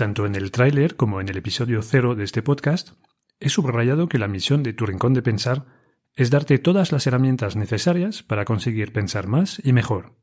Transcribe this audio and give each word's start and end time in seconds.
Tanto 0.00 0.24
en 0.24 0.34
el 0.34 0.50
tráiler 0.50 0.96
como 0.96 1.20
en 1.20 1.28
el 1.28 1.36
episodio 1.36 1.82
cero 1.82 2.14
de 2.14 2.24
este 2.24 2.40
podcast, 2.40 2.92
he 3.38 3.50
subrayado 3.50 4.08
que 4.08 4.18
la 4.18 4.28
misión 4.28 4.62
de 4.62 4.72
Tu 4.72 4.86
Rincón 4.86 5.12
de 5.12 5.20
Pensar 5.20 5.66
es 6.14 6.30
darte 6.30 6.58
todas 6.58 6.90
las 6.90 7.06
herramientas 7.06 7.54
necesarias 7.54 8.22
para 8.22 8.46
conseguir 8.46 8.94
pensar 8.94 9.26
más 9.26 9.60
y 9.62 9.74
mejor. 9.74 10.16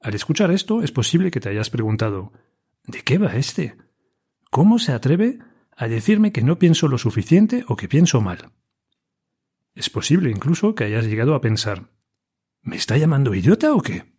Al 0.00 0.14
escuchar 0.14 0.50
esto, 0.50 0.82
es 0.82 0.92
posible 0.92 1.30
que 1.30 1.40
te 1.40 1.50
hayas 1.50 1.68
preguntado 1.68 2.32
¿De 2.86 3.02
qué 3.02 3.18
va 3.18 3.36
este? 3.36 3.76
¿Cómo 4.50 4.78
se 4.78 4.92
atreve 4.92 5.40
a 5.76 5.88
decirme 5.88 6.32
que 6.32 6.40
no 6.40 6.58
pienso 6.58 6.88
lo 6.88 6.96
suficiente 6.96 7.66
o 7.68 7.76
que 7.76 7.88
pienso 7.88 8.22
mal? 8.22 8.52
Es 9.74 9.90
posible 9.90 10.30
incluso 10.30 10.74
que 10.74 10.84
hayas 10.84 11.04
llegado 11.04 11.34
a 11.34 11.42
pensar 11.42 11.90
¿Me 12.62 12.76
está 12.76 12.96
llamando 12.96 13.34
idiota 13.34 13.74
o 13.74 13.82
qué? 13.82 14.10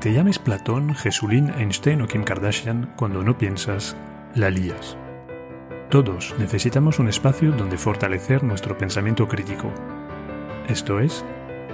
Te 0.00 0.12
llames 0.12 0.38
Platón, 0.38 0.94
Jesulín, 0.94 1.50
Einstein 1.50 2.02
o 2.02 2.06
Kim 2.06 2.22
Kardashian, 2.22 2.94
cuando 2.96 3.24
no 3.24 3.36
piensas, 3.36 3.96
la 4.36 4.48
lías. 4.48 4.96
Todos 5.90 6.36
necesitamos 6.38 7.00
un 7.00 7.08
espacio 7.08 7.50
donde 7.50 7.78
fortalecer 7.78 8.44
nuestro 8.44 8.78
pensamiento 8.78 9.26
crítico. 9.26 9.72
Esto 10.68 11.00
es, 11.00 11.24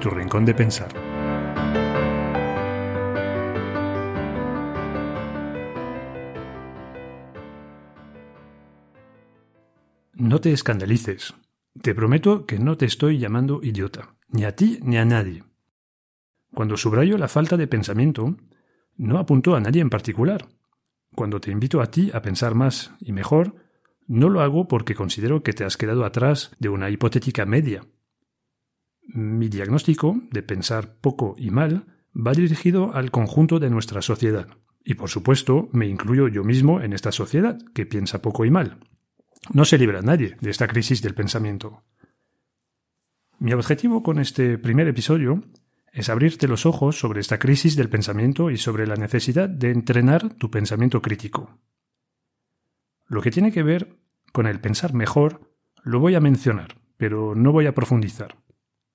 tu 0.01 0.09
rincón 0.09 0.47
de 0.47 0.55
pensar. 0.55 0.89
No 10.15 10.41
te 10.41 10.53
escandalices. 10.53 11.35
Te 11.83 11.95
prometo 11.95 12.47
que 12.47 12.59
no 12.59 12.79
te 12.79 12.87
estoy 12.87 13.19
llamando 13.19 13.61
idiota, 13.63 14.17
ni 14.29 14.47
a 14.47 14.57
ti 14.57 14.79
ni 14.81 14.97
a 14.97 15.05
nadie. 15.05 15.43
Cuando 16.55 16.77
subrayo 16.77 17.19
la 17.19 17.29
falta 17.29 17.57
de 17.57 17.67
pensamiento, 17.67 18.37
no 18.97 19.19
apunto 19.19 19.57
a 19.57 19.61
nadie 19.61 19.83
en 19.83 19.91
particular. 19.91 20.47
Cuando 21.15 21.41
te 21.41 21.51
invito 21.51 21.81
a 21.81 21.91
ti 21.91 22.11
a 22.15 22.23
pensar 22.23 22.55
más 22.55 22.93
y 23.01 23.13
mejor, 23.13 23.57
no 24.07 24.29
lo 24.29 24.41
hago 24.41 24.69
porque 24.69 24.95
considero 24.95 25.43
que 25.43 25.53
te 25.53 25.65
has 25.65 25.77
quedado 25.77 26.05
atrás 26.05 26.53
de 26.61 26.69
una 26.69 26.91
hipotética 26.91 27.45
media. 27.45 27.85
Mi 29.03 29.49
diagnóstico 29.49 30.17
de 30.31 30.43
pensar 30.43 30.97
poco 31.01 31.35
y 31.39 31.51
mal 31.51 31.87
va 32.15 32.33
dirigido 32.33 32.95
al 32.95 33.11
conjunto 33.11 33.59
de 33.59 33.71
nuestra 33.71 34.01
sociedad. 34.01 34.47
Y 34.85 34.95
por 34.95 35.09
supuesto, 35.09 35.69
me 35.73 35.87
incluyo 35.87 36.29
yo 36.29 36.45
mismo 36.45 36.81
en 36.81 36.93
esta 36.93 37.11
sociedad, 37.11 37.59
que 37.75 37.87
piensa 37.87 38.23
poco 38.23 38.45
y 38.45 38.51
mal. 38.51 38.79
No 39.53 39.65
se 39.65 39.79
libra 39.79 40.03
nadie 40.03 40.37
de 40.41 40.51
esta 40.51 40.69
crisis 40.69 41.03
del 41.03 41.15
pensamiento. 41.15 41.83
Mi 43.39 43.53
objetivo 43.53 44.03
con 44.03 44.21
este 44.21 44.59
primer 44.59 44.87
episodio 44.89 45.43
es 45.95 46.09
abrirte 46.09 46.49
los 46.49 46.67
ojos 46.67 46.99
sobre 46.99 47.21
esta 47.21 47.39
crisis 47.39 47.77
del 47.77 47.89
pensamiento 47.89 48.51
y 48.51 48.59
sobre 48.59 48.87
la 48.87 48.97
necesidad 48.97 49.49
de 49.49 49.71
entrenar 49.71 50.35
tu 50.35 50.51
pensamiento 50.51 51.01
crítico. 51.01 51.61
Lo 53.07 53.23
que 53.23 53.31
tiene 53.31 53.53
que 53.53 53.63
ver 53.63 53.97
con 54.33 54.49
el 54.49 54.61
pensar 54.61 54.93
mejor 54.93 55.55
lo 55.85 56.01
voy 56.01 56.17
a 56.17 56.21
mencionar, 56.21 56.79
pero 56.97 57.37
no 57.37 57.53
voy 57.53 57.67
a 57.67 57.75
profundizar. 57.75 58.37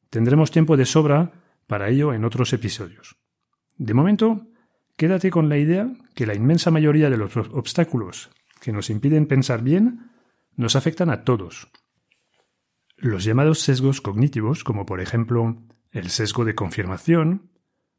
Tendremos 0.10 0.52
tiempo 0.52 0.76
de 0.76 0.86
sobra 0.86 1.32
para 1.68 1.88
ello 1.88 2.14
en 2.14 2.26
otros 2.26 2.52
episodios. 2.52 3.16
De 3.78 3.94
momento, 3.94 4.48
quédate 4.98 5.32
con 5.32 5.48
la 5.48 5.58
idea 5.58 5.90
que 6.16 6.26
la 6.26 6.36
inmensa 6.36 6.70
mayoría 6.70 7.10
de 7.10 7.18
los 7.18 7.38
obstáculos 7.38 8.30
que 8.60 8.74
nos 8.74 8.90
impiden 8.90 9.26
pensar 9.26 9.64
bien 9.64 10.12
nos 10.58 10.76
afectan 10.76 11.10
a 11.10 11.24
todos. 11.24 11.72
Los 12.98 13.24
llamados 13.24 13.60
sesgos 13.60 14.02
cognitivos, 14.02 14.66
como 14.66 14.86
por 14.86 15.00
ejemplo 15.00 15.64
el 15.92 16.10
sesgo 16.10 16.46
de 16.46 16.56
confirmación 16.56 17.52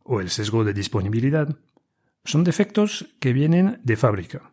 o 0.02 0.20
el 0.20 0.30
sesgo 0.30 0.64
de 0.64 0.74
disponibilidad 0.74 1.56
son 2.24 2.44
defectos 2.44 3.08
que 3.20 3.32
vienen 3.32 3.80
de 3.82 3.96
fábrica. 3.96 4.52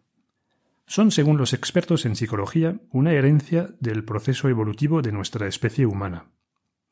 Son, 0.86 1.12
según 1.12 1.38
los 1.38 1.54
expertos 1.54 2.06
en 2.06 2.16
psicología, 2.16 2.80
una 2.92 3.12
herencia 3.12 3.76
del 3.80 4.06
proceso 4.06 4.48
evolutivo 4.48 5.02
de 5.02 5.12
nuestra 5.12 5.48
especie 5.48 5.86
humana. 5.86 6.32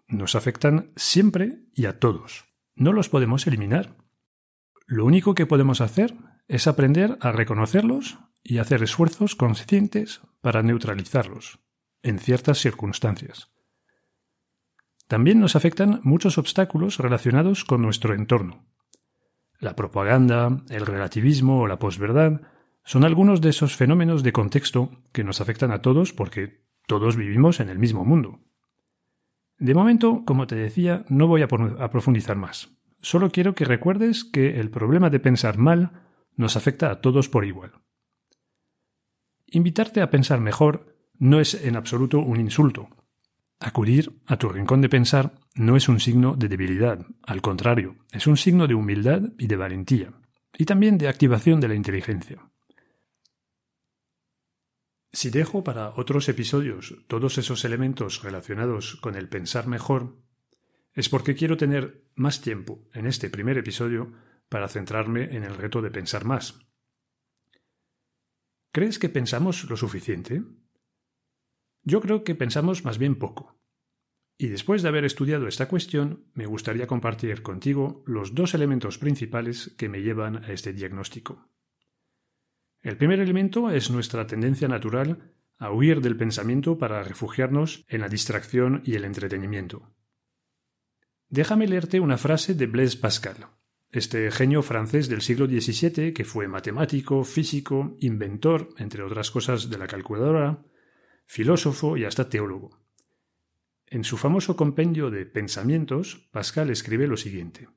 Nos 0.07 0.35
afectan 0.35 0.91
siempre 0.97 1.61
y 1.73 1.85
a 1.85 1.99
todos. 1.99 2.45
No 2.75 2.91
los 2.91 3.07
podemos 3.07 3.47
eliminar. 3.47 3.95
Lo 4.85 5.05
único 5.05 5.33
que 5.33 5.45
podemos 5.45 5.79
hacer 5.79 6.13
es 6.47 6.67
aprender 6.67 7.17
a 7.21 7.31
reconocerlos 7.31 8.19
y 8.43 8.59
hacer 8.59 8.83
esfuerzos 8.83 9.35
conscientes 9.35 10.21
para 10.41 10.61
neutralizarlos, 10.61 11.59
en 12.03 12.19
ciertas 12.19 12.59
circunstancias. 12.59 13.54
También 15.07 15.39
nos 15.39 15.55
afectan 15.55 15.99
muchos 16.03 16.37
obstáculos 16.37 16.97
relacionados 16.97 17.63
con 17.63 17.81
nuestro 17.81 18.13
entorno. 18.13 18.65
La 19.59 19.75
propaganda, 19.75 20.63
el 20.69 20.85
relativismo 20.85 21.61
o 21.61 21.67
la 21.67 21.79
posverdad 21.79 22.41
son 22.83 23.03
algunos 23.03 23.41
de 23.41 23.49
esos 23.49 23.75
fenómenos 23.75 24.23
de 24.23 24.33
contexto 24.33 24.91
que 25.11 25.23
nos 25.23 25.41
afectan 25.41 25.71
a 25.71 25.81
todos 25.81 26.13
porque 26.13 26.65
todos 26.87 27.15
vivimos 27.15 27.59
en 27.59 27.69
el 27.69 27.79
mismo 27.79 28.05
mundo. 28.05 28.41
De 29.57 29.73
momento, 29.73 30.23
como 30.25 30.47
te 30.47 30.55
decía, 30.55 31.05
no 31.07 31.27
voy 31.27 31.41
a, 31.41 31.47
profundizar 31.47 32.35
más. 32.35 32.69
Solo 33.01 33.31
quiero 33.31 33.55
que 33.55 33.65
recuerdes 33.65 34.23
que 34.23 34.59
el 34.59 34.69
problema 34.69 35.09
de 35.09 35.19
pensar 35.19 35.57
mal 35.57 36.03
nos 36.35 36.57
afecta 36.57 36.91
a 36.91 36.99
todos 36.99 37.29
por 37.29 37.45
igual. 37.45 37.71
Invitarte 39.47 40.01
a 40.01 40.09
pensar 40.09 40.41
mejor 40.41 40.97
no 41.17 41.39
es 41.39 41.53
en 41.53 41.75
absoluto 41.75 42.19
un 42.19 42.39
insulto, 42.39 42.89
Acudir 43.59 44.21
a 44.25 44.37
tu 44.37 44.49
rincón 44.49 44.81
de 44.81 44.89
pensar 44.89 45.33
no 45.53 45.77
es 45.77 45.87
un 45.87 45.99
signo 45.99 46.35
de 46.35 46.49
debilidad, 46.49 47.05
al 47.23 47.41
contrario, 47.41 47.97
es 48.11 48.27
un 48.27 48.37
signo 48.37 48.67
de 48.67 48.75
humildad 48.75 49.21
y 49.37 49.47
de 49.47 49.55
valentía, 49.55 50.13
y 50.57 50.65
también 50.65 50.97
de 50.97 51.07
activación 51.07 51.59
de 51.61 51.69
la 51.69 51.75
inteligencia. 51.75 52.49
Si 55.13 55.29
dejo 55.29 55.63
para 55.63 55.91
otros 55.91 56.27
episodios 56.27 56.93
todos 57.07 57.37
esos 57.37 57.63
elementos 57.63 58.21
relacionados 58.21 58.97
con 58.97 59.15
el 59.15 59.29
pensar 59.29 59.67
mejor, 59.67 60.21
es 60.93 61.07
porque 61.07 61.35
quiero 61.35 61.55
tener 61.55 62.05
más 62.15 62.41
tiempo 62.41 62.89
en 62.93 63.07
este 63.07 63.29
primer 63.29 63.57
episodio 63.57 64.11
para 64.49 64.67
centrarme 64.67 65.35
en 65.35 65.45
el 65.45 65.55
reto 65.55 65.81
de 65.81 65.91
pensar 65.91 66.25
más. 66.25 66.59
¿Crees 68.73 68.99
que 68.99 69.07
pensamos 69.07 69.63
lo 69.69 69.77
suficiente? 69.77 70.43
Yo 71.85 72.01
creo 72.01 72.23
que 72.23 72.35
pensamos 72.35 72.83
más 72.83 72.97
bien 72.97 73.15
poco. 73.15 73.57
Y 74.37 74.47
después 74.47 74.81
de 74.81 74.89
haber 74.89 75.05
estudiado 75.05 75.47
esta 75.47 75.67
cuestión, 75.67 76.25
me 76.33 76.47
gustaría 76.47 76.87
compartir 76.87 77.41
contigo 77.41 78.03
los 78.05 78.35
dos 78.35 78.53
elementos 78.53 78.97
principales 78.97 79.73
que 79.77 79.87
me 79.87 80.01
llevan 80.01 80.43
a 80.43 80.51
este 80.51 80.73
diagnóstico. 80.73 81.47
El 82.81 82.97
primer 82.97 83.19
elemento 83.19 83.69
es 83.69 83.89
nuestra 83.91 84.27
tendencia 84.27 84.67
natural 84.67 85.33
a 85.57 85.71
huir 85.71 86.01
del 86.01 86.17
pensamiento 86.17 86.77
para 86.77 87.03
refugiarnos 87.03 87.85
en 87.87 88.01
la 88.01 88.09
distracción 88.09 88.81
y 88.83 88.95
el 88.95 89.05
entretenimiento. 89.05 89.95
Déjame 91.29 91.67
leerte 91.67 91.99
una 91.99 92.17
frase 92.17 92.55
de 92.55 92.67
Blaise 92.67 92.97
Pascal, 92.97 93.47
este 93.91 94.29
genio 94.31 94.61
francés 94.63 95.07
del 95.07 95.21
siglo 95.21 95.45
XVII 95.45 96.13
que 96.13 96.25
fue 96.25 96.47
matemático, 96.47 97.23
físico, 97.23 97.95
inventor, 97.99 98.69
entre 98.77 99.03
otras 99.03 99.31
cosas, 99.31 99.69
de 99.69 99.77
la 99.77 99.87
calculadora, 99.87 100.65
filósofo 101.25 101.97
y 101.97 102.05
hasta 102.05 102.29
teólogo. 102.29 102.79
En 103.87 104.03
su 104.03 104.17
famoso 104.17 104.55
compendio 104.55 105.09
de 105.09 105.25
Pensamientos, 105.25 106.27
Pascal 106.31 106.69
escribe 106.69 107.07
lo 107.07 107.17
siguiente. 107.17 107.69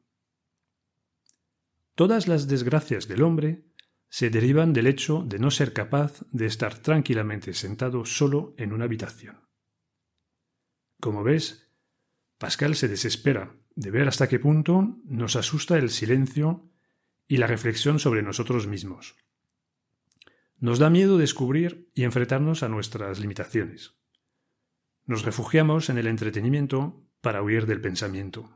Todas 1.94 2.28
las 2.28 2.48
desgracias 2.48 3.08
del 3.08 3.22
hombre 3.22 3.64
se 4.08 4.30
derivan 4.30 4.72
del 4.72 4.86
hecho 4.86 5.22
de 5.26 5.38
no 5.38 5.50
ser 5.50 5.72
capaz 5.72 6.24
de 6.30 6.46
estar 6.46 6.78
tranquilamente 6.78 7.52
sentado 7.52 8.04
solo 8.04 8.54
en 8.56 8.72
una 8.72 8.84
habitación. 8.84 9.40
Como 11.00 11.22
ves, 11.22 11.70
Pascal 12.38 12.74
se 12.76 12.88
desespera 12.88 13.56
de 13.74 13.90
ver 13.90 14.08
hasta 14.08 14.28
qué 14.28 14.38
punto 14.38 14.98
nos 15.04 15.36
asusta 15.36 15.76
el 15.76 15.90
silencio 15.90 16.70
y 17.26 17.36
la 17.36 17.46
reflexión 17.46 17.98
sobre 17.98 18.22
nosotros 18.22 18.66
mismos. 18.66 19.16
Nos 20.60 20.80
da 20.80 20.90
miedo 20.90 21.18
descubrir 21.18 21.88
y 21.94 22.02
enfrentarnos 22.02 22.64
a 22.64 22.68
nuestras 22.68 23.20
limitaciones. 23.20 23.96
Nos 25.04 25.24
refugiamos 25.24 25.88
en 25.88 25.98
el 25.98 26.08
entretenimiento 26.08 27.08
para 27.20 27.42
huir 27.42 27.66
del 27.66 27.80
pensamiento. 27.80 28.50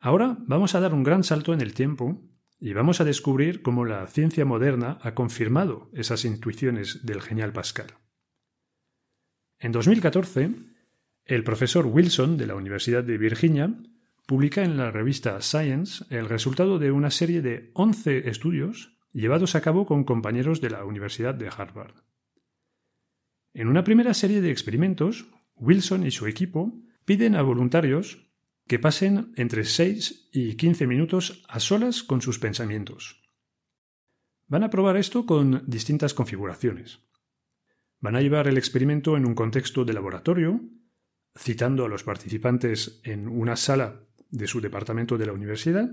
Ahora 0.00 0.36
vamos 0.40 0.74
a 0.74 0.80
dar 0.80 0.92
un 0.92 1.04
gran 1.04 1.22
salto 1.22 1.54
en 1.54 1.60
el 1.60 1.72
tiempo 1.72 2.20
y 2.58 2.72
vamos 2.72 3.00
a 3.00 3.04
descubrir 3.04 3.62
cómo 3.62 3.84
la 3.84 4.06
ciencia 4.08 4.44
moderna 4.44 4.98
ha 5.02 5.14
confirmado 5.14 5.88
esas 5.92 6.24
intuiciones 6.24 7.06
del 7.06 7.22
genial 7.22 7.52
Pascal. 7.52 7.94
En 9.60 9.70
2014, 9.70 10.50
el 11.24 11.44
profesor 11.44 11.86
Wilson 11.86 12.36
de 12.36 12.46
la 12.46 12.56
Universidad 12.56 13.04
de 13.04 13.18
Virginia 13.18 13.72
publica 14.26 14.64
en 14.64 14.76
la 14.76 14.90
revista 14.90 15.40
Science 15.40 16.04
el 16.10 16.28
resultado 16.28 16.80
de 16.80 16.90
una 16.90 17.12
serie 17.12 17.40
de 17.40 17.70
11 17.74 18.28
estudios 18.28 18.95
llevados 19.20 19.54
a 19.54 19.62
cabo 19.62 19.86
con 19.86 20.04
compañeros 20.04 20.60
de 20.60 20.70
la 20.70 20.84
Universidad 20.84 21.34
de 21.34 21.48
Harvard. 21.48 21.94
En 23.54 23.68
una 23.68 23.82
primera 23.82 24.12
serie 24.12 24.42
de 24.42 24.50
experimentos, 24.50 25.26
Wilson 25.54 26.06
y 26.06 26.10
su 26.10 26.26
equipo 26.26 26.74
piden 27.06 27.34
a 27.34 27.42
voluntarios 27.42 28.30
que 28.66 28.78
pasen 28.78 29.32
entre 29.36 29.64
6 29.64 30.28
y 30.32 30.56
15 30.56 30.86
minutos 30.86 31.44
a 31.48 31.60
solas 31.60 32.02
con 32.02 32.20
sus 32.20 32.38
pensamientos. 32.38 33.22
Van 34.48 34.64
a 34.64 34.70
probar 34.70 34.98
esto 34.98 35.24
con 35.24 35.64
distintas 35.66 36.12
configuraciones. 36.12 37.00
Van 38.00 38.16
a 38.16 38.20
llevar 38.20 38.48
el 38.48 38.58
experimento 38.58 39.16
en 39.16 39.24
un 39.24 39.34
contexto 39.34 39.86
de 39.86 39.94
laboratorio, 39.94 40.60
citando 41.34 41.86
a 41.86 41.88
los 41.88 42.04
participantes 42.04 43.00
en 43.02 43.28
una 43.28 43.56
sala 43.56 44.02
de 44.28 44.46
su 44.46 44.60
departamento 44.60 45.16
de 45.16 45.26
la 45.26 45.32
universidad, 45.32 45.90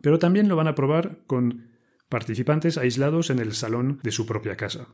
pero 0.00 0.18
también 0.18 0.48
lo 0.48 0.56
van 0.56 0.68
a 0.68 0.74
probar 0.74 1.24
con 1.26 1.73
participantes 2.08 2.78
aislados 2.78 3.30
en 3.30 3.38
el 3.38 3.54
salón 3.54 4.00
de 4.02 4.12
su 4.12 4.26
propia 4.26 4.56
casa. 4.56 4.88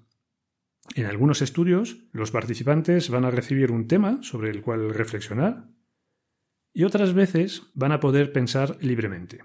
En 0.94 1.06
algunos 1.06 1.42
estudios, 1.42 1.98
los 2.12 2.30
participantes 2.30 3.10
van 3.10 3.24
a 3.24 3.30
recibir 3.30 3.70
un 3.70 3.86
tema 3.86 4.22
sobre 4.22 4.50
el 4.50 4.62
cual 4.62 4.92
reflexionar 4.92 5.68
y 6.72 6.84
otras 6.84 7.14
veces 7.14 7.62
van 7.74 7.92
a 7.92 8.00
poder 8.00 8.32
pensar 8.32 8.76
libremente. 8.80 9.44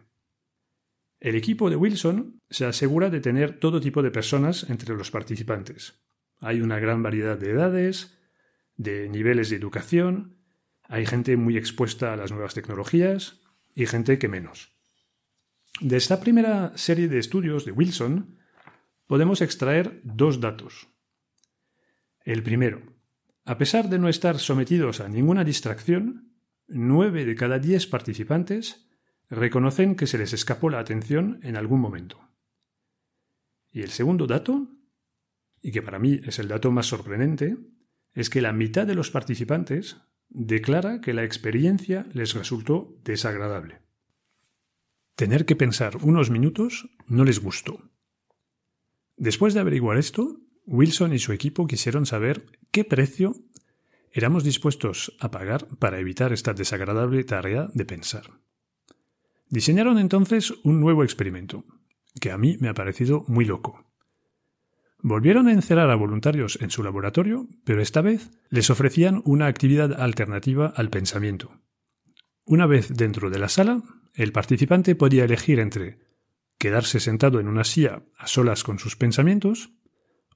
El 1.20 1.36
equipo 1.36 1.70
de 1.70 1.76
Wilson 1.76 2.40
se 2.50 2.66
asegura 2.66 3.10
de 3.10 3.20
tener 3.20 3.60
todo 3.60 3.82
tipo 3.82 4.04
de 4.04 4.12
personas 4.12 4.70
entre 4.70 4.96
los 4.96 5.12
participantes. 5.12 6.02
Hay 6.40 6.62
una 6.62 6.80
gran 6.80 7.02
variedad 7.02 7.38
de 7.38 7.52
edades, 7.52 8.18
de 8.76 9.10
niveles 9.10 9.50
de 9.50 9.56
educación, 9.56 10.38
hay 10.84 11.06
gente 11.06 11.36
muy 11.38 11.58
expuesta 11.58 12.14
a 12.14 12.18
las 12.18 12.32
nuevas 12.32 12.54
tecnologías 12.54 13.42
y 13.74 13.88
gente 13.88 14.20
que 14.20 14.28
menos. 14.28 14.75
De 15.82 15.98
esta 15.98 16.22
primera 16.22 16.72
serie 16.78 17.10
de 17.10 17.20
estudios 17.20 17.66
de 17.66 17.72
Wilson 17.72 18.38
podemos 19.08 19.42
extraer 19.42 20.00
dos 20.04 20.40
datos. 20.40 20.88
El 22.24 22.44
primero, 22.44 22.82
a 23.44 23.58
pesar 23.58 23.90
de 23.90 24.00
no 24.00 24.08
estar 24.08 24.40
sometidos 24.40 25.02
a 25.02 25.10
ninguna 25.10 25.44
distracción, 25.44 26.34
nueve 26.68 27.26
de 27.26 27.36
cada 27.36 27.60
diez 27.60 27.88
participantes 27.88 28.88
reconocen 29.30 29.96
que 29.96 30.08
se 30.08 30.18
les 30.18 30.32
escapó 30.34 30.70
la 30.70 30.80
atención 30.80 31.40
en 31.44 31.58
algún 31.58 31.82
momento. 31.82 32.22
Y 33.70 33.82
el 33.82 33.90
segundo 33.90 34.28
dato, 34.28 34.70
y 35.62 35.72
que 35.74 35.82
para 35.82 36.00
mí 36.00 36.22
es 36.24 36.40
el 36.40 36.48
dato 36.48 36.72
más 36.72 36.86
sorprendente, 36.86 37.58
es 38.14 38.30
que 38.30 38.42
la 38.42 38.54
mitad 38.54 38.88
de 38.88 38.96
los 38.96 39.12
participantes 39.12 39.98
declara 40.30 41.02
que 41.02 41.14
la 41.14 41.26
experiencia 41.26 42.08
les 42.14 42.34
resultó 42.34 42.98
desagradable. 43.04 43.85
Tener 45.16 45.46
que 45.46 45.56
pensar 45.56 45.98
unos 46.02 46.30
minutos 46.30 46.90
no 47.08 47.24
les 47.24 47.40
gustó. 47.40 47.80
Después 49.16 49.54
de 49.54 49.62
averiguar 49.62 49.98
esto, 49.98 50.42
Wilson 50.66 51.14
y 51.14 51.20
su 51.20 51.32
equipo 51.32 51.68
quisieron 51.68 52.06
saber 52.06 52.46
qué 52.72 52.84
precio 52.84 53.36
éramos 54.12 54.44
dispuestos 54.44 55.16
a 55.20 55.32
pagar 55.32 55.68
para 55.80 56.00
evitar 56.00 56.34
esta 56.34 56.54
desagradable 56.54 57.24
tarea 57.24 57.70
de 57.74 57.86
pensar. 57.86 58.32
Diseñaron 59.50 60.00
entonces 60.00 60.54
un 60.64 60.82
nuevo 60.82 61.04
experimento, 61.04 61.64
que 62.20 62.32
a 62.32 62.38
mí 62.38 62.58
me 62.60 62.68
ha 62.68 62.74
parecido 62.74 63.24
muy 63.28 63.46
loco. 63.46 63.86
Volvieron 65.00 65.48
a 65.48 65.54
encerrar 65.54 65.92
a 65.92 65.96
voluntarios 65.96 66.58
en 66.62 66.72
su 66.72 66.82
laboratorio, 66.82 67.48
pero 67.64 67.82
esta 67.82 68.02
vez 68.02 68.32
les 68.50 68.70
ofrecían 68.70 69.22
una 69.24 69.48
actividad 69.48 69.94
alternativa 70.02 70.74
al 70.76 70.90
pensamiento. 70.90 71.52
Una 72.44 72.66
vez 72.66 72.90
dentro 72.90 73.30
de 73.30 73.40
la 73.40 73.50
sala, 73.50 73.84
el 74.16 74.32
participante 74.32 74.96
podía 74.96 75.26
elegir 75.26 75.60
entre 75.60 76.00
quedarse 76.58 77.00
sentado 77.00 77.40
en 77.40 77.48
una 77.48 77.64
silla 77.64 78.04
a 78.18 78.28
solas 78.28 78.64
con 78.64 78.80
sus 78.80 78.96
pensamientos 78.96 79.72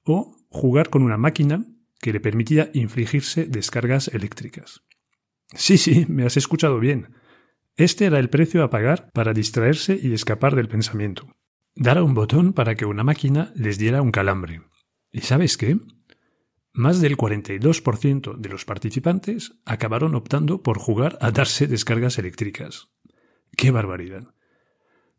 o 0.04 0.36
jugar 0.48 0.90
con 0.90 1.02
una 1.02 1.16
máquina 1.16 1.64
que 2.00 2.12
le 2.12 2.20
permitía 2.20 2.70
infligirse 2.74 3.46
descargas 3.46 4.08
eléctricas. 4.08 4.82
Sí, 5.54 5.78
sí, 5.78 6.06
me 6.08 6.24
has 6.24 6.36
escuchado 6.36 6.78
bien. 6.78 7.14
Este 7.76 8.06
era 8.06 8.18
el 8.18 8.30
precio 8.30 8.62
a 8.62 8.70
pagar 8.70 9.10
para 9.12 9.32
distraerse 9.32 9.98
y 10.00 10.12
escapar 10.12 10.54
del 10.54 10.68
pensamiento. 10.68 11.28
Dar 11.74 11.98
a 11.98 12.02
un 12.02 12.14
botón 12.14 12.52
para 12.52 12.74
que 12.74 12.84
una 12.84 13.04
máquina 13.04 13.52
les 13.54 13.78
diera 13.78 14.02
un 14.02 14.10
calambre. 14.10 14.62
¿Y 15.12 15.22
sabes 15.22 15.56
qué? 15.56 15.78
Más 16.72 17.00
del 17.00 17.16
42% 17.16 18.36
de 18.36 18.48
los 18.48 18.64
participantes 18.64 19.54
acabaron 19.64 20.14
optando 20.14 20.62
por 20.62 20.78
jugar 20.78 21.18
a 21.20 21.30
darse 21.30 21.66
descargas 21.66 22.18
eléctricas. 22.18 22.90
¡Qué 23.60 23.70
barbaridad! 23.70 24.34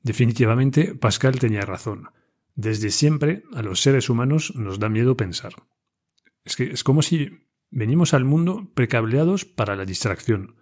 Definitivamente 0.01 0.95
Pascal 0.95 1.37
tenía 1.37 1.61
razón. 1.61 2.09
Desde 2.55 2.89
siempre 2.89 3.43
a 3.53 3.61
los 3.61 3.81
seres 3.81 4.09
humanos 4.09 4.55
nos 4.55 4.79
da 4.79 4.89
miedo 4.89 5.15
pensar. 5.15 5.53
Es 6.43 6.55
que 6.55 6.63
es 6.63 6.83
como 6.83 7.03
si 7.03 7.45
venimos 7.69 8.15
al 8.15 8.25
mundo 8.25 8.71
precableados 8.73 9.45
para 9.45 9.75
la 9.75 9.85
distracción. 9.85 10.55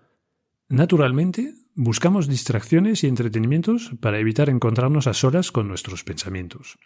Naturalmente, 0.68 1.54
buscamos 1.74 2.28
distracciones 2.28 3.06
y 3.06 3.08
entretenimientos 3.08 3.92
para 4.02 4.20
evitar 4.20 4.50
encontrarnos 4.50 5.08
a 5.08 5.14
solas 5.14 5.54
con 5.54 5.70
nuestros 5.70 6.04
pensamientos. 6.04 6.78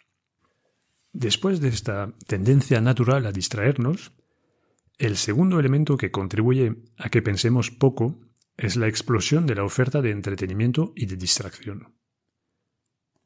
Después 1.12 1.60
de 1.60 1.70
esta 1.70 2.12
tendencia 2.28 2.80
natural 2.80 3.26
a 3.26 3.32
distraernos, 3.32 4.12
el 4.98 5.16
segundo 5.16 5.58
elemento 5.58 5.96
que 5.96 6.12
contribuye 6.12 6.76
a 6.98 7.08
que 7.08 7.20
pensemos 7.20 7.72
poco 7.72 8.20
es 8.56 8.76
la 8.76 8.88
explosión 8.88 9.46
de 9.46 9.54
la 9.54 9.64
oferta 9.64 10.00
de 10.00 10.10
entretenimiento 10.10 10.92
y 10.96 11.06
de 11.06 11.16
distracción. 11.16 11.94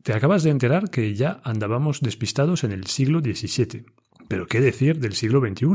Te 0.02 0.12
acabas 0.12 0.42
de 0.42 0.50
enterar 0.50 0.90
que 0.90 1.14
ya 1.14 1.40
andábamos 1.44 2.00
despistados 2.00 2.64
en 2.64 2.72
el 2.72 2.86
siglo 2.86 3.20
XVII, 3.20 3.86
pero 4.28 4.46
¿qué 4.46 4.60
decir 4.60 5.00
del 5.00 5.14
siglo 5.14 5.40
XXI? 5.40 5.66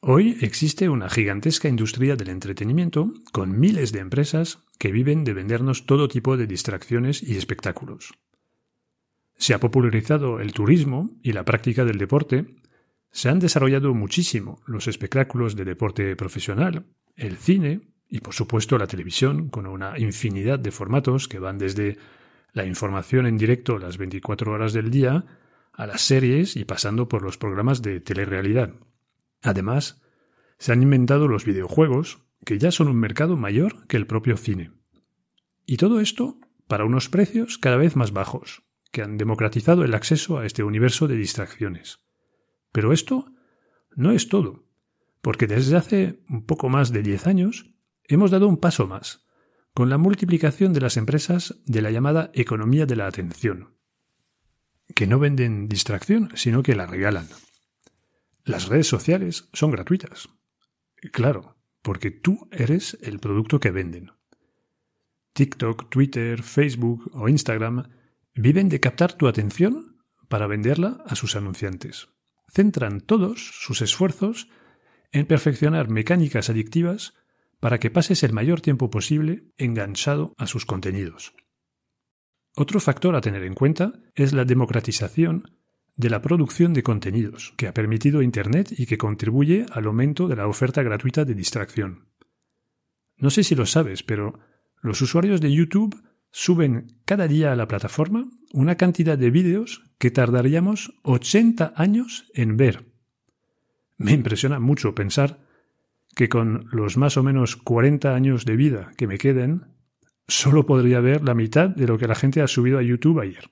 Hoy 0.00 0.38
existe 0.40 0.88
una 0.88 1.08
gigantesca 1.08 1.68
industria 1.68 2.16
del 2.16 2.28
entretenimiento 2.28 3.12
con 3.32 3.58
miles 3.58 3.92
de 3.92 4.00
empresas 4.00 4.60
que 4.78 4.92
viven 4.92 5.24
de 5.24 5.34
vendernos 5.34 5.86
todo 5.86 6.08
tipo 6.08 6.36
de 6.36 6.46
distracciones 6.46 7.22
y 7.22 7.36
espectáculos. 7.36 8.14
Se 9.38 9.52
ha 9.52 9.60
popularizado 9.60 10.40
el 10.40 10.52
turismo 10.52 11.10
y 11.22 11.32
la 11.32 11.44
práctica 11.44 11.84
del 11.84 11.98
deporte, 11.98 12.46
se 13.10 13.28
han 13.28 13.38
desarrollado 13.38 13.94
muchísimo 13.94 14.60
los 14.66 14.86
espectáculos 14.88 15.56
de 15.56 15.64
deporte 15.64 16.16
profesional, 16.16 16.86
el 17.16 17.36
cine, 17.36 17.80
y 18.08 18.20
por 18.20 18.34
supuesto 18.34 18.78
la 18.78 18.86
televisión, 18.86 19.48
con 19.48 19.66
una 19.66 19.98
infinidad 19.98 20.58
de 20.58 20.70
formatos 20.70 21.28
que 21.28 21.38
van 21.38 21.58
desde 21.58 21.98
la 22.52 22.64
información 22.64 23.26
en 23.26 23.36
directo 23.36 23.78
las 23.78 23.98
24 23.98 24.52
horas 24.52 24.72
del 24.72 24.90
día 24.90 25.24
a 25.72 25.86
las 25.86 26.02
series 26.02 26.56
y 26.56 26.64
pasando 26.64 27.08
por 27.08 27.22
los 27.22 27.36
programas 27.36 27.82
de 27.82 28.00
telerrealidad. 28.00 28.74
Además, 29.42 30.02
se 30.58 30.72
han 30.72 30.82
inventado 30.82 31.28
los 31.28 31.44
videojuegos, 31.44 32.22
que 32.44 32.58
ya 32.58 32.70
son 32.70 32.88
un 32.88 32.96
mercado 32.96 33.36
mayor 33.36 33.86
que 33.86 33.96
el 33.96 34.06
propio 34.06 34.36
cine. 34.36 34.72
Y 35.66 35.76
todo 35.76 36.00
esto 36.00 36.38
para 36.66 36.84
unos 36.84 37.08
precios 37.08 37.58
cada 37.58 37.76
vez 37.76 37.96
más 37.96 38.12
bajos, 38.12 38.62
que 38.90 39.02
han 39.02 39.18
democratizado 39.18 39.84
el 39.84 39.94
acceso 39.94 40.38
a 40.38 40.46
este 40.46 40.62
universo 40.62 41.08
de 41.08 41.16
distracciones. 41.16 42.00
Pero 42.72 42.92
esto 42.92 43.32
no 43.94 44.12
es 44.12 44.28
todo, 44.28 44.64
porque 45.20 45.46
desde 45.46 45.76
hace 45.76 46.20
un 46.28 46.44
poco 46.46 46.68
más 46.68 46.92
de 46.92 47.02
10 47.02 47.26
años 47.26 47.75
hemos 48.08 48.30
dado 48.30 48.48
un 48.48 48.58
paso 48.58 48.86
más, 48.86 49.26
con 49.74 49.90
la 49.90 49.98
multiplicación 49.98 50.72
de 50.72 50.80
las 50.80 50.96
empresas 50.96 51.60
de 51.66 51.82
la 51.82 51.90
llamada 51.90 52.30
economía 52.34 52.86
de 52.86 52.96
la 52.96 53.06
atención, 53.06 53.76
que 54.94 55.06
no 55.06 55.18
venden 55.18 55.68
distracción, 55.68 56.30
sino 56.34 56.62
que 56.62 56.74
la 56.74 56.86
regalan. 56.86 57.28
Las 58.44 58.68
redes 58.68 58.86
sociales 58.86 59.48
son 59.52 59.72
gratuitas. 59.72 60.28
Claro, 61.12 61.58
porque 61.82 62.10
tú 62.10 62.48
eres 62.52 62.96
el 63.02 63.18
producto 63.18 63.60
que 63.60 63.70
venden. 63.70 64.12
TikTok, 65.34 65.90
Twitter, 65.90 66.42
Facebook 66.42 67.10
o 67.12 67.28
Instagram 67.28 67.90
viven 68.34 68.68
de 68.68 68.80
captar 68.80 69.12
tu 69.12 69.28
atención 69.28 69.98
para 70.28 70.46
venderla 70.46 71.02
a 71.06 71.16
sus 71.16 71.36
anunciantes. 71.36 72.08
Centran 72.48 73.00
todos 73.00 73.50
sus 73.60 73.82
esfuerzos 73.82 74.48
en 75.12 75.26
perfeccionar 75.26 75.88
mecánicas 75.90 76.48
adictivas 76.48 77.14
para 77.60 77.78
que 77.78 77.90
pases 77.90 78.22
el 78.22 78.32
mayor 78.32 78.60
tiempo 78.60 78.90
posible 78.90 79.44
enganchado 79.56 80.34
a 80.36 80.46
sus 80.46 80.66
contenidos. 80.66 81.34
Otro 82.54 82.80
factor 82.80 83.14
a 83.14 83.20
tener 83.20 83.42
en 83.42 83.54
cuenta 83.54 83.92
es 84.14 84.32
la 84.32 84.44
democratización 84.44 85.56
de 85.96 86.10
la 86.10 86.22
producción 86.22 86.74
de 86.74 86.82
contenidos 86.82 87.54
que 87.56 87.68
ha 87.68 87.74
permitido 87.74 88.22
Internet 88.22 88.72
y 88.76 88.86
que 88.86 88.98
contribuye 88.98 89.66
al 89.72 89.86
aumento 89.86 90.28
de 90.28 90.36
la 90.36 90.46
oferta 90.46 90.82
gratuita 90.82 91.24
de 91.24 91.34
distracción. 91.34 92.08
No 93.16 93.30
sé 93.30 93.44
si 93.44 93.54
lo 93.54 93.66
sabes, 93.66 94.02
pero 94.02 94.38
los 94.82 95.00
usuarios 95.00 95.40
de 95.40 95.52
YouTube 95.52 96.02
suben 96.30 96.98
cada 97.06 97.28
día 97.28 97.52
a 97.52 97.56
la 97.56 97.66
plataforma 97.66 98.30
una 98.52 98.76
cantidad 98.76 99.16
de 99.16 99.30
vídeos 99.30 99.82
que 99.98 100.10
tardaríamos 100.10 100.94
80 101.02 101.72
años 101.76 102.30
en 102.34 102.56
ver. 102.56 102.92
Me 103.96 104.12
impresiona 104.12 104.60
mucho 104.60 104.94
pensar 104.94 105.45
que 106.16 106.30
con 106.30 106.66
los 106.72 106.96
más 106.96 107.18
o 107.18 107.22
menos 107.22 107.56
40 107.56 108.14
años 108.14 108.46
de 108.46 108.56
vida 108.56 108.90
que 108.96 109.06
me 109.06 109.18
queden, 109.18 109.66
solo 110.26 110.64
podría 110.64 111.00
ver 111.00 111.22
la 111.22 111.34
mitad 111.34 111.68
de 111.68 111.86
lo 111.86 111.98
que 111.98 112.08
la 112.08 112.14
gente 112.14 112.40
ha 112.40 112.48
subido 112.48 112.78
a 112.78 112.82
YouTube 112.82 113.20
ayer. 113.20 113.50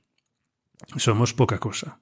Somos 0.96 1.34
poca 1.34 1.58
cosa. 1.58 2.00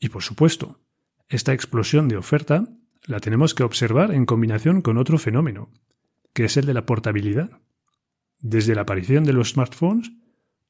Y 0.00 0.08
por 0.08 0.24
supuesto, 0.24 0.80
esta 1.28 1.52
explosión 1.52 2.08
de 2.08 2.16
oferta 2.16 2.68
la 3.04 3.20
tenemos 3.20 3.54
que 3.54 3.62
observar 3.62 4.10
en 4.10 4.26
combinación 4.26 4.82
con 4.82 4.98
otro 4.98 5.18
fenómeno, 5.18 5.70
que 6.32 6.46
es 6.46 6.56
el 6.56 6.66
de 6.66 6.74
la 6.74 6.84
portabilidad. 6.84 7.60
Desde 8.40 8.74
la 8.74 8.82
aparición 8.82 9.22
de 9.22 9.34
los 9.34 9.50
smartphones, 9.50 10.10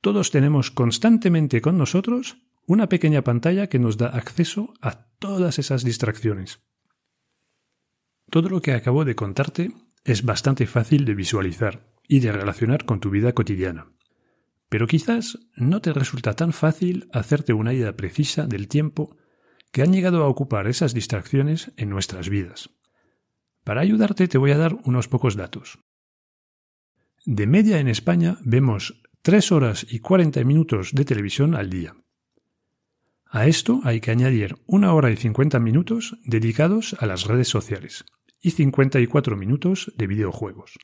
todos 0.02 0.30
tenemos 0.30 0.70
constantemente 0.70 1.62
con 1.62 1.78
nosotros 1.78 2.36
una 2.66 2.90
pequeña 2.90 3.22
pantalla 3.22 3.68
que 3.68 3.78
nos 3.78 3.96
da 3.96 4.08
acceso 4.08 4.74
a 4.82 5.06
todas 5.18 5.58
esas 5.58 5.84
distracciones. 5.84 6.67
Todo 8.30 8.50
lo 8.50 8.60
que 8.60 8.74
acabo 8.74 9.06
de 9.06 9.14
contarte 9.14 9.72
es 10.04 10.22
bastante 10.22 10.66
fácil 10.66 11.06
de 11.06 11.14
visualizar 11.14 11.88
y 12.06 12.20
de 12.20 12.30
relacionar 12.30 12.84
con 12.84 13.00
tu 13.00 13.10
vida 13.10 13.32
cotidiana. 13.32 13.86
Pero 14.68 14.86
quizás 14.86 15.38
no 15.56 15.80
te 15.80 15.94
resulta 15.94 16.34
tan 16.34 16.52
fácil 16.52 17.08
hacerte 17.12 17.54
una 17.54 17.72
idea 17.72 17.96
precisa 17.96 18.46
del 18.46 18.68
tiempo 18.68 19.16
que 19.72 19.82
han 19.82 19.92
llegado 19.92 20.22
a 20.22 20.28
ocupar 20.28 20.66
esas 20.66 20.92
distracciones 20.92 21.72
en 21.76 21.88
nuestras 21.88 22.28
vidas. 22.28 22.70
Para 23.64 23.80
ayudarte 23.80 24.28
te 24.28 24.38
voy 24.38 24.50
a 24.50 24.58
dar 24.58 24.76
unos 24.84 25.08
pocos 25.08 25.34
datos. 25.36 25.78
De 27.24 27.46
media 27.46 27.80
en 27.80 27.88
España 27.88 28.38
vemos 28.42 29.02
3 29.22 29.52
horas 29.52 29.86
y 29.88 30.00
40 30.00 30.44
minutos 30.44 30.90
de 30.92 31.04
televisión 31.06 31.54
al 31.54 31.70
día. 31.70 31.96
A 33.30 33.46
esto 33.46 33.80
hay 33.84 34.00
que 34.00 34.10
añadir 34.10 34.56
una 34.66 34.92
hora 34.92 35.10
y 35.10 35.16
50 35.16 35.58
minutos 35.60 36.18
dedicados 36.24 36.94
a 36.98 37.06
las 37.06 37.24
redes 37.24 37.48
sociales 37.48 38.04
y 38.40 38.52
54 38.52 39.36
minutos 39.36 39.92
de 39.96 40.06
videojuegos. 40.06 40.78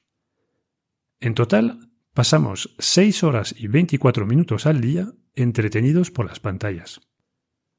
En 1.20 1.34
total, 1.34 1.90
pasamos 2.12 2.74
6 2.78 3.22
horas 3.24 3.54
y 3.56 3.68
24 3.68 4.26
minutos 4.26 4.66
al 4.66 4.80
día 4.80 5.12
entretenidos 5.34 6.10
por 6.10 6.26
las 6.26 6.40
pantallas. 6.40 7.00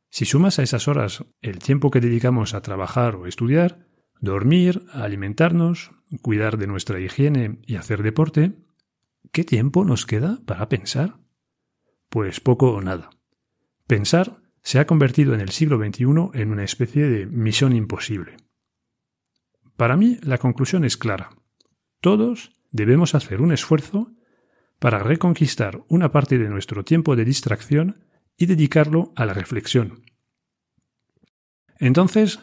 Si 0.09 0.25
sumas 0.25 0.59
a 0.59 0.63
esas 0.63 0.87
horas 0.87 1.25
el 1.41 1.59
tiempo 1.59 1.91
que 1.91 2.01
dedicamos 2.01 2.53
a 2.53 2.61
trabajar 2.61 3.15
o 3.15 3.27
estudiar, 3.27 3.87
dormir, 4.21 4.85
alimentarnos, 4.91 5.91
cuidar 6.21 6.57
de 6.57 6.67
nuestra 6.67 6.99
higiene 6.99 7.59
y 7.65 7.75
hacer 7.75 8.03
deporte, 8.03 8.53
¿qué 9.31 9.43
tiempo 9.43 9.83
nos 9.83 10.05
queda 10.05 10.39
para 10.45 10.69
pensar? 10.69 11.19
Pues 12.09 12.39
poco 12.39 12.71
o 12.71 12.81
nada. 12.81 13.09
Pensar 13.87 14.41
se 14.61 14.79
ha 14.79 14.87
convertido 14.87 15.33
en 15.33 15.41
el 15.41 15.49
siglo 15.49 15.77
XXI 15.77 16.05
en 16.33 16.51
una 16.51 16.63
especie 16.63 17.07
de 17.07 17.25
misión 17.25 17.75
imposible. 17.75 18.37
Para 19.77 19.97
mí 19.97 20.17
la 20.21 20.37
conclusión 20.37 20.85
es 20.85 20.97
clara. 20.97 21.29
Todos 22.01 22.51
debemos 22.71 23.15
hacer 23.15 23.41
un 23.41 23.51
esfuerzo 23.51 24.11
para 24.79 24.99
reconquistar 24.99 25.83
una 25.87 26.11
parte 26.11 26.37
de 26.37 26.49
nuestro 26.49 26.83
tiempo 26.83 27.15
de 27.15 27.25
distracción 27.25 28.03
y 28.37 28.45
dedicarlo 28.45 29.13
a 29.15 29.25
la 29.25 29.33
reflexión. 29.33 30.03
Entonces, 31.77 32.39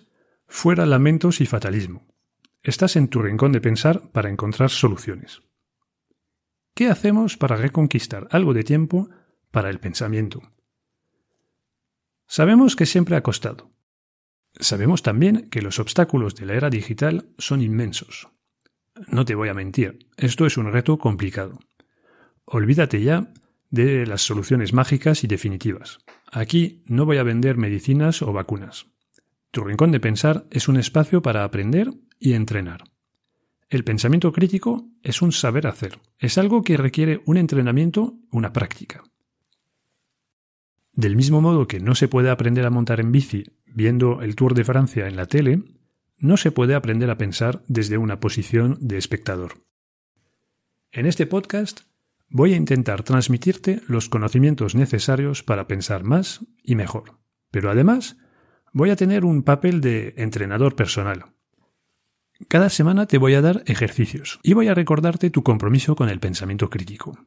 fuera 0.46 0.86
lamentos 0.86 1.40
y 1.40 1.46
fatalismo. 1.46 2.06
Estás 2.62 2.96
en 2.96 3.08
tu 3.08 3.20
rincón 3.20 3.52
de 3.52 3.60
pensar 3.60 4.10
para 4.12 4.30
encontrar 4.30 4.70
soluciones. 4.70 5.42
¿Qué 6.74 6.88
hacemos 6.88 7.36
para 7.36 7.56
reconquistar 7.56 8.28
algo 8.30 8.54
de 8.54 8.64
tiempo 8.64 9.10
para 9.50 9.68
el 9.68 9.80
pensamiento? 9.80 10.40
Sabemos 12.26 12.76
que 12.76 12.86
siempre 12.86 13.16
ha 13.16 13.22
costado, 13.22 13.71
Sabemos 14.58 15.02
también 15.02 15.48
que 15.50 15.62
los 15.62 15.78
obstáculos 15.78 16.34
de 16.34 16.46
la 16.46 16.54
era 16.54 16.70
digital 16.70 17.28
son 17.38 17.62
inmensos. 17.62 18.28
No 19.08 19.24
te 19.24 19.34
voy 19.34 19.48
a 19.48 19.54
mentir, 19.54 20.06
esto 20.16 20.46
es 20.46 20.56
un 20.56 20.70
reto 20.70 20.98
complicado. 20.98 21.58
Olvídate 22.44 23.02
ya 23.02 23.32
de 23.70 24.06
las 24.06 24.22
soluciones 24.22 24.72
mágicas 24.72 25.24
y 25.24 25.26
definitivas. 25.26 25.98
Aquí 26.30 26.82
no 26.86 27.06
voy 27.06 27.16
a 27.16 27.22
vender 27.22 27.56
medicinas 27.56 28.20
o 28.22 28.32
vacunas. 28.32 28.86
Tu 29.50 29.64
rincón 29.64 29.92
de 29.92 30.00
pensar 30.00 30.46
es 30.50 30.68
un 30.68 30.76
espacio 30.76 31.22
para 31.22 31.44
aprender 31.44 31.90
y 32.18 32.34
entrenar. 32.34 32.84
El 33.68 33.84
pensamiento 33.84 34.32
crítico 34.32 34.90
es 35.02 35.22
un 35.22 35.32
saber 35.32 35.66
hacer, 35.66 35.98
es 36.18 36.36
algo 36.36 36.62
que 36.62 36.76
requiere 36.76 37.22
un 37.24 37.38
entrenamiento, 37.38 38.18
una 38.30 38.52
práctica. 38.52 39.02
Del 40.92 41.16
mismo 41.16 41.40
modo 41.40 41.66
que 41.66 41.80
no 41.80 41.94
se 41.94 42.08
puede 42.08 42.28
aprender 42.28 42.66
a 42.66 42.70
montar 42.70 43.00
en 43.00 43.12
bici 43.12 43.44
viendo 43.74 44.22
el 44.22 44.36
Tour 44.36 44.54
de 44.54 44.64
Francia 44.64 45.06
en 45.06 45.16
la 45.16 45.26
tele, 45.26 45.62
no 46.18 46.36
se 46.36 46.52
puede 46.52 46.74
aprender 46.74 47.10
a 47.10 47.18
pensar 47.18 47.62
desde 47.66 47.98
una 47.98 48.20
posición 48.20 48.78
de 48.80 48.98
espectador. 48.98 49.64
En 50.92 51.06
este 51.06 51.26
podcast 51.26 51.80
voy 52.28 52.54
a 52.54 52.56
intentar 52.56 53.02
transmitirte 53.02 53.80
los 53.88 54.08
conocimientos 54.08 54.74
necesarios 54.74 55.42
para 55.42 55.66
pensar 55.66 56.04
más 56.04 56.46
y 56.62 56.76
mejor, 56.76 57.18
pero 57.50 57.70
además 57.70 58.16
voy 58.72 58.90
a 58.90 58.96
tener 58.96 59.24
un 59.24 59.42
papel 59.42 59.80
de 59.80 60.14
entrenador 60.16 60.76
personal. 60.76 61.26
Cada 62.48 62.70
semana 62.70 63.06
te 63.06 63.18
voy 63.18 63.34
a 63.34 63.42
dar 63.42 63.62
ejercicios 63.66 64.40
y 64.42 64.52
voy 64.54 64.68
a 64.68 64.74
recordarte 64.74 65.30
tu 65.30 65.42
compromiso 65.42 65.96
con 65.96 66.08
el 66.08 66.20
pensamiento 66.20 66.70
crítico. 66.70 67.18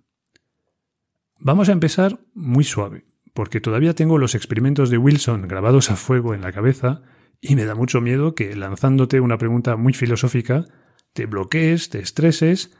Vamos 1.39 1.69
a 1.69 1.73
empezar 1.73 2.19
muy 2.33 2.63
suave 2.63 3.05
porque 3.35 3.59
todavía 3.59 3.93
tengo 3.93 4.17
los 4.17 4.33
experimentos 4.33 4.89
de 4.89 4.97
Wilson 4.97 5.49
grabados 5.49 5.91
a 5.91 5.97
fuego 5.97 6.33
en 6.33 6.41
la 6.41 6.53
cabeza 6.53 7.01
y 7.41 7.57
me 7.57 7.65
da 7.65 7.75
mucho 7.75 7.99
miedo 7.99 8.33
que 8.33 8.55
lanzándote 8.55 9.19
una 9.19 9.37
pregunta 9.37 9.75
muy 9.75 9.91
filosófica 9.91 10.65
te 11.11 11.25
bloquees, 11.25 11.89
te 11.89 11.99
estreses 11.99 12.71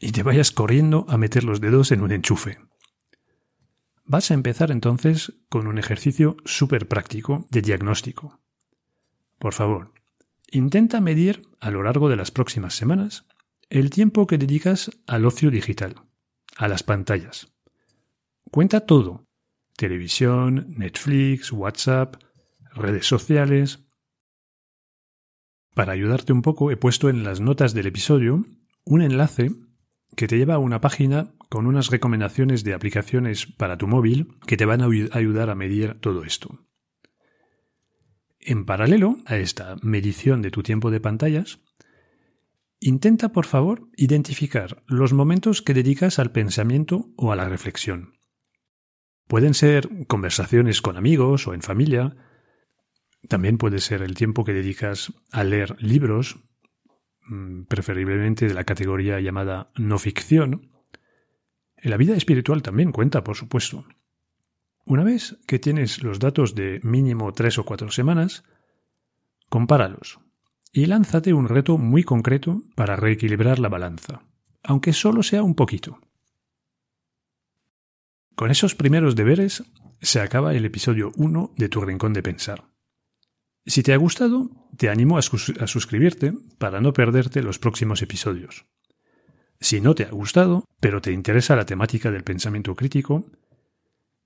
y 0.00 0.10
te 0.10 0.24
vayas 0.24 0.50
corriendo 0.50 1.06
a 1.08 1.16
meter 1.18 1.44
los 1.44 1.60
dedos 1.60 1.92
en 1.92 2.02
un 2.02 2.10
enchufe. 2.10 2.58
Vas 4.04 4.32
a 4.32 4.34
empezar 4.34 4.72
entonces 4.72 5.34
con 5.48 5.68
un 5.68 5.78
ejercicio 5.78 6.36
súper 6.44 6.88
práctico 6.88 7.46
de 7.50 7.62
diagnóstico. 7.62 8.40
Por 9.38 9.54
favor, 9.54 9.92
intenta 10.50 11.00
medir 11.00 11.42
a 11.60 11.70
lo 11.70 11.84
largo 11.84 12.08
de 12.08 12.16
las 12.16 12.32
próximas 12.32 12.74
semanas 12.74 13.24
el 13.70 13.90
tiempo 13.90 14.26
que 14.26 14.36
dedicas 14.36 14.90
al 15.06 15.24
ocio 15.26 15.52
digital, 15.52 15.94
a 16.56 16.66
las 16.66 16.82
pantallas. 16.82 17.52
Cuenta 18.50 18.80
todo, 18.80 19.28
televisión, 19.76 20.66
Netflix, 20.76 21.52
WhatsApp, 21.52 22.16
redes 22.74 23.06
sociales. 23.06 23.80
Para 25.74 25.92
ayudarte 25.92 26.32
un 26.32 26.42
poco 26.42 26.70
he 26.70 26.76
puesto 26.76 27.08
en 27.08 27.24
las 27.24 27.40
notas 27.40 27.74
del 27.74 27.86
episodio 27.86 28.44
un 28.84 29.02
enlace 29.02 29.50
que 30.16 30.28
te 30.28 30.36
lleva 30.36 30.54
a 30.54 30.58
una 30.58 30.80
página 30.80 31.32
con 31.48 31.66
unas 31.66 31.90
recomendaciones 31.90 32.64
de 32.64 32.74
aplicaciones 32.74 33.46
para 33.46 33.78
tu 33.78 33.86
móvil 33.86 34.38
que 34.46 34.56
te 34.56 34.64
van 34.64 34.82
a 34.82 34.86
ayudar 35.12 35.50
a 35.50 35.54
medir 35.54 35.98
todo 36.00 36.24
esto. 36.24 36.66
En 38.40 38.64
paralelo 38.64 39.18
a 39.26 39.36
esta 39.36 39.76
medición 39.82 40.42
de 40.42 40.50
tu 40.50 40.62
tiempo 40.62 40.90
de 40.90 41.00
pantallas, 41.00 41.60
intenta 42.80 43.30
por 43.30 43.46
favor 43.46 43.88
identificar 43.96 44.82
los 44.86 45.12
momentos 45.12 45.62
que 45.62 45.74
dedicas 45.74 46.18
al 46.18 46.32
pensamiento 46.32 47.10
o 47.16 47.32
a 47.32 47.36
la 47.36 47.48
reflexión. 47.48 48.21
Pueden 49.26 49.54
ser 49.54 49.88
conversaciones 50.06 50.82
con 50.82 50.96
amigos 50.96 51.46
o 51.46 51.54
en 51.54 51.62
familia. 51.62 52.16
También 53.28 53.58
puede 53.58 53.80
ser 53.80 54.02
el 54.02 54.14
tiempo 54.14 54.44
que 54.44 54.52
dedicas 54.52 55.12
a 55.30 55.44
leer 55.44 55.76
libros, 55.82 56.38
mm, 57.28 57.62
preferiblemente 57.62 58.46
de 58.46 58.54
la 58.54 58.64
categoría 58.64 59.20
llamada 59.20 59.70
no 59.76 59.98
ficción. 59.98 60.70
La 61.82 61.96
vida 61.96 62.14
espiritual 62.14 62.62
también 62.62 62.92
cuenta, 62.92 63.24
por 63.24 63.36
supuesto. 63.36 63.86
Una 64.84 65.04
vez 65.04 65.38
que 65.46 65.58
tienes 65.58 66.02
los 66.02 66.18
datos 66.18 66.54
de 66.54 66.80
mínimo 66.82 67.32
tres 67.32 67.58
o 67.58 67.64
cuatro 67.64 67.90
semanas, 67.90 68.44
compáralos 69.48 70.18
y 70.72 70.86
lánzate 70.86 71.34
un 71.34 71.48
reto 71.48 71.78
muy 71.78 72.02
concreto 72.02 72.62
para 72.74 72.96
reequilibrar 72.96 73.58
la 73.58 73.68
balanza, 73.68 74.22
aunque 74.62 74.92
solo 74.92 75.22
sea 75.22 75.42
un 75.42 75.54
poquito. 75.54 76.00
Con 78.34 78.50
esos 78.50 78.74
primeros 78.74 79.14
deberes 79.14 79.62
se 80.00 80.20
acaba 80.20 80.54
el 80.54 80.64
episodio 80.64 81.12
1 81.16 81.54
de 81.56 81.68
Tu 81.68 81.80
Rincón 81.80 82.12
de 82.12 82.22
Pensar. 82.22 82.64
Si 83.66 83.82
te 83.82 83.92
ha 83.92 83.96
gustado, 83.96 84.50
te 84.76 84.88
animo 84.88 85.18
a, 85.18 85.22
suscribirte 85.22 86.32
para 86.58 86.80
no 86.80 86.92
perderte 86.92 87.42
los 87.42 87.58
próximos 87.58 88.02
episodios. 88.02 88.66
Si 89.60 89.80
no 89.80 89.94
te 89.94 90.04
ha 90.04 90.10
gustado, 90.10 90.64
pero 90.80 91.00
te 91.00 91.12
interesa 91.12 91.54
la 91.54 91.66
temática 91.66 92.10
del 92.10 92.24
pensamiento 92.24 92.74
crítico, 92.74 93.24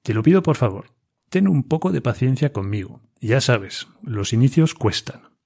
te 0.02 0.14
lo 0.14 0.22
pido 0.22 0.42
por 0.42 0.56
favor, 0.56 0.86
ten 1.28 1.48
un 1.48 1.64
poco 1.64 1.92
de 1.92 2.00
paciencia 2.00 2.52
conmigo. 2.52 3.02
Ya 3.20 3.40
sabes, 3.40 3.88
los 4.02 4.32
inicios 4.32 4.72
cuestan. 4.72 5.36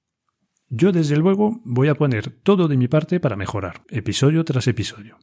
Yo 0.69 0.93
desde 0.93 1.17
luego 1.17 1.59
voy 1.65 1.89
a 1.89 1.95
poner 1.95 2.29
todo 2.29 2.69
de 2.69 2.77
mi 2.77 2.87
parte 2.87 3.19
para 3.19 3.35
mejorar, 3.35 3.81
episodio 3.89 4.45
tras 4.45 4.67
episodio. 4.67 5.17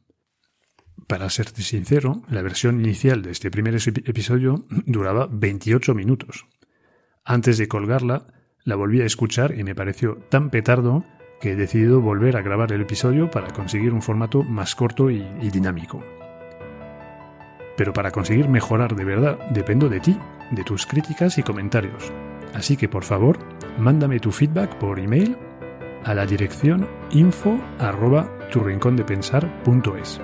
Para 1.09 1.31
serte 1.31 1.63
sincero, 1.63 2.21
la 2.29 2.43
versión 2.43 2.79
inicial 2.79 3.23
de 3.23 3.31
este 3.31 3.49
primer 3.49 3.73
episodio 3.73 4.67
duraba 4.85 5.27
28 5.27 5.95
minutos. 5.95 6.45
Antes 7.25 7.57
de 7.57 7.67
colgarla, 7.67 8.27
la 8.63 8.75
volví 8.75 9.01
a 9.01 9.07
escuchar 9.07 9.57
y 9.57 9.63
me 9.63 9.73
pareció 9.73 10.17
tan 10.29 10.51
petardo 10.51 11.03
que 11.41 11.53
he 11.53 11.55
decidido 11.55 11.99
volver 11.99 12.37
a 12.37 12.43
grabar 12.43 12.71
el 12.73 12.81
episodio 12.81 13.31
para 13.31 13.51
conseguir 13.51 13.91
un 13.91 14.03
formato 14.03 14.43
más 14.43 14.75
corto 14.75 15.09
y, 15.09 15.23
dinámico. 15.51 16.03
Pero 17.75 17.91
para 17.91 18.11
conseguir 18.11 18.47
mejorar 18.47 18.95
de 18.95 19.03
verdad 19.03 19.39
dependo 19.49 19.89
de 19.89 20.01
ti, 20.01 20.15
de 20.51 20.63
tus 20.63 20.85
críticas 20.85 21.39
y 21.39 21.43
comentarios. 21.43 22.13
Así 22.53 22.77
que 22.77 22.87
por 22.87 23.03
favor, 23.03 23.39
mándame 23.79 24.19
tu 24.19 24.31
feedback 24.31 24.77
por 24.77 24.99
email 24.99 25.35
a 26.05 26.13
la 26.13 26.27
dirección 26.27 26.87
info 27.09 27.59
arroba 27.79 28.29
turrincondepensar.es. 28.51 30.21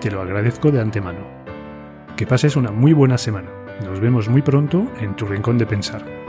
Te 0.00 0.10
lo 0.10 0.20
agradezco 0.20 0.70
de 0.70 0.80
antemano. 0.80 1.20
Que 2.16 2.26
pases 2.26 2.56
una 2.56 2.70
muy 2.70 2.92
buena 2.92 3.16
semana. 3.16 3.48
Nos 3.82 3.98
vemos 3.98 4.28
muy 4.28 4.42
pronto 4.42 4.86
en 5.00 5.16
Tu 5.16 5.26
Rincón 5.26 5.58
de 5.58 5.66
Pensar. 5.66 6.25